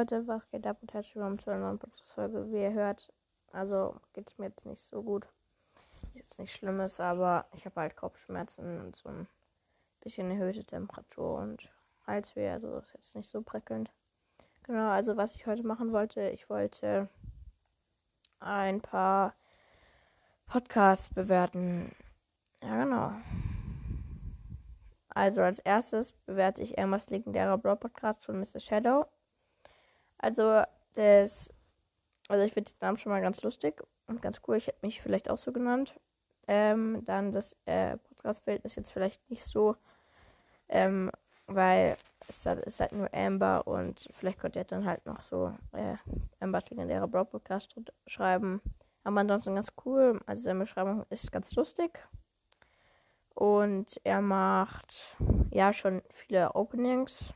[0.00, 2.50] Leute, was geht ab und herzlich willkommen zu einer neuen Podcast-Folge.
[2.50, 3.12] Wie ihr hört,
[3.52, 5.28] also geht es mir jetzt nicht so gut.
[5.94, 9.28] Ist jetzt nichts Schlimmes, aber ich habe halt Kopfschmerzen und so ein
[10.00, 11.68] bisschen erhöhte Temperatur und
[12.06, 13.90] Halsweh, also ist jetzt nicht so prickelnd.
[14.62, 17.10] Genau, also was ich heute machen wollte, ich wollte
[18.38, 19.34] ein paar
[20.46, 21.94] Podcasts bewerten.
[22.62, 23.12] Ja, genau.
[25.10, 28.60] Also als erstes bewerte ich Emmas legendärer Brawl Podcast von Mr.
[28.60, 29.04] Shadow.
[30.20, 30.62] Also
[30.94, 31.52] das,
[32.28, 34.56] also ich finde den Namen schon mal ganz lustig und ganz cool.
[34.56, 35.98] Ich hätte mich vielleicht auch so genannt.
[36.46, 39.76] Ähm, dann das äh, Podcast-Feld ist jetzt vielleicht nicht so,
[40.68, 41.10] ähm,
[41.46, 41.96] weil
[42.28, 45.96] es ist halt nur Amber und vielleicht könnt ihr dann halt noch so äh,
[46.38, 47.74] Ambers legendärer Brawl Podcast
[48.06, 48.60] schreiben.
[49.04, 50.20] Aber ansonsten ganz cool.
[50.26, 52.06] Also seine Beschreibung ist ganz lustig.
[53.34, 55.16] Und er macht
[55.50, 57.32] ja schon viele Openings.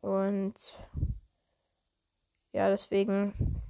[0.00, 0.54] Und
[2.58, 3.62] ja, deswegen.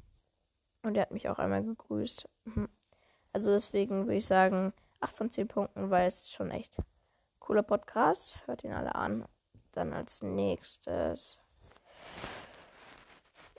[0.82, 2.26] Und er hat mich auch einmal gegrüßt.
[2.44, 2.70] Mhm.
[3.34, 6.78] Also deswegen würde ich sagen 8 von 10 Punkten, weil es ist schon echt
[7.38, 8.38] cooler Podcast.
[8.46, 9.26] Hört ihn alle an.
[9.72, 11.38] Dann als nächstes.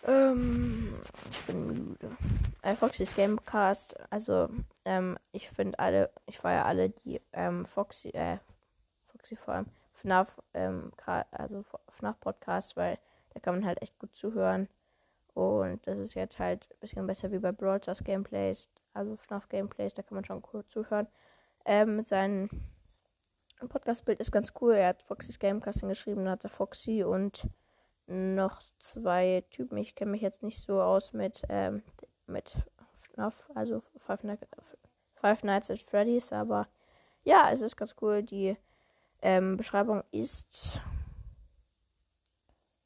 [0.03, 2.17] Ähm, ich bin müde.
[2.63, 4.50] Äh, Foxys Gamecast, also
[4.85, 8.39] ähm, ich finde alle, ich feiere alle die ähm, Foxy, äh,
[9.05, 10.91] Foxy vor allem FNAF, ähm,
[11.31, 12.97] also FNAF Podcast, weil
[13.33, 14.67] da kann man halt echt gut zuhören.
[15.40, 19.48] Und das ist jetzt halt ein bisschen besser wie bei Brawl Stars Gameplays, also FNAF
[19.50, 21.08] Gameplays, da kann man schon cool zuhören.
[21.66, 22.50] Ähm, sein
[23.68, 24.73] Podcast-Bild ist ganz cool.
[24.73, 27.48] Er hat Foxys Gamecasting geschrieben, da hat er Foxy und
[28.08, 29.78] noch zwei Typen.
[29.78, 31.84] Ich kenne mich jetzt nicht so aus mit ähm,
[32.26, 32.56] mit
[32.94, 34.48] FNAF, also Five, Nights,
[35.14, 36.68] Five Nights at Freddy's, aber
[37.24, 38.24] ja, es ist ganz cool.
[38.24, 38.58] Die
[39.22, 40.81] ähm, Beschreibung ist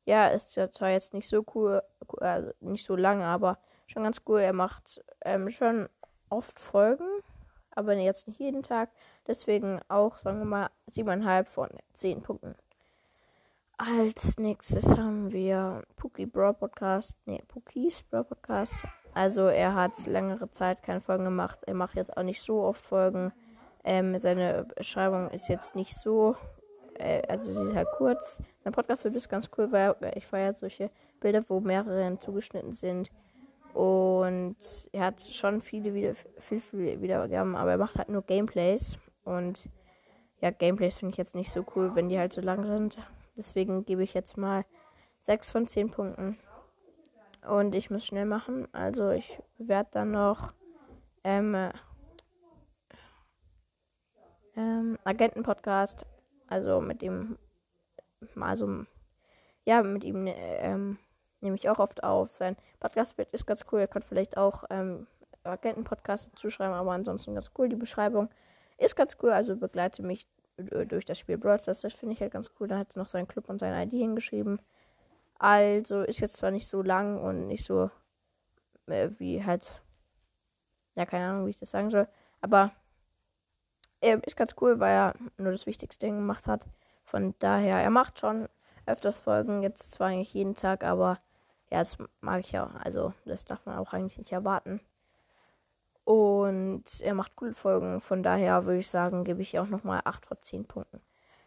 [0.06, 1.82] ja, ist ja zwar jetzt nicht so cool,
[2.20, 4.42] also nicht so lange, aber schon ganz cool.
[4.42, 5.90] Er macht ähm, schon
[6.30, 7.08] oft Folgen,
[7.72, 8.90] aber jetzt nicht jeden Tag.
[9.28, 12.56] Deswegen auch, sagen wir mal, siebeneinhalb von zehn Punkten.
[13.78, 17.16] Als nächstes haben wir Pookie Brawl Podcast.
[17.26, 18.86] Nee, Pookies Brawl Podcast.
[19.14, 21.60] Also er hat längere Zeit keine Folgen gemacht.
[21.66, 23.34] Er macht jetzt auch nicht so oft Folgen.
[23.84, 26.36] Ähm, seine Beschreibung ist jetzt nicht so,
[26.96, 28.42] äh, also sie ist halt kurz.
[28.64, 30.90] Mein Podcast wird ist ganz cool, weil ich feiere solche
[31.20, 33.12] Bilder, wo mehrere zugeschnitten sind.
[33.74, 34.58] Und
[34.92, 39.00] er hat schon viele wieder viel, viel Wiedergaben, aber er macht halt nur Gameplays.
[39.24, 39.68] Und
[40.42, 42.98] ja, Gameplays finde ich jetzt nicht so cool, wenn die halt so lang sind.
[43.36, 44.64] Deswegen gebe ich jetzt mal
[45.22, 46.38] 6 von 10 Punkten.
[47.48, 48.68] Und ich muss schnell machen.
[48.74, 50.54] Also ich werde dann noch
[51.24, 51.72] ähm,
[54.56, 56.06] ähm, Agenten-Podcast.
[56.54, 57.40] Also mit dem
[58.40, 58.86] also
[59.66, 61.00] ja, mit ihm ähm,
[61.42, 62.36] nehme ich auch oft auf.
[62.36, 63.80] Sein Podcast ist ganz cool.
[63.80, 65.08] Er kann vielleicht auch ähm,
[65.44, 67.70] Agenten-Podcast zuschreiben, aber ansonsten ganz cool.
[67.70, 68.30] Die Beschreibung
[68.78, 69.32] ist ganz cool.
[69.32, 70.28] Also begleite mich
[70.58, 71.82] durch das Spiel Brawl Stars.
[71.82, 72.68] Das finde ich halt ganz cool.
[72.68, 74.62] Da hat er noch seinen Club und seine ID hingeschrieben.
[75.40, 77.90] Also ist jetzt zwar nicht so lang und nicht so
[78.88, 79.82] äh, wie halt,
[80.96, 82.08] ja, keine Ahnung, wie ich das sagen soll,
[82.42, 82.72] aber
[84.04, 86.66] er ist ganz cool, weil er nur das Wichtigste gemacht hat.
[87.04, 88.48] Von daher, er macht schon
[88.86, 91.20] öfters Folgen, jetzt zwar eigentlich jeden Tag, aber
[91.72, 92.70] ja, das mag ich ja.
[92.84, 94.82] Also, das darf man auch eigentlich nicht erwarten.
[96.04, 100.26] Und er macht coole Folgen, von daher würde ich sagen, gebe ich auch nochmal 8
[100.26, 101.00] von 10 Punkten.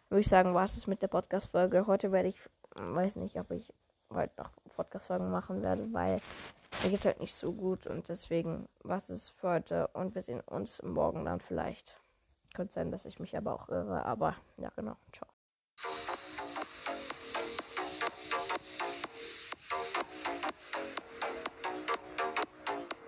[0.08, 1.86] Würde ich sagen, war es mit der Podcast-Folge.
[1.86, 2.38] Heute werde ich,
[2.74, 3.72] weiß nicht, ob ich
[4.10, 6.20] heute noch Podcast-Folgen machen werde, weil
[6.82, 10.40] mir geht halt nicht so gut und deswegen was ist für heute und wir sehen
[10.40, 11.98] uns morgen dann vielleicht.
[12.56, 14.96] Könnte sein, dass ich mich aber auch irre, aber ja genau.
[15.12, 15.35] Ciao.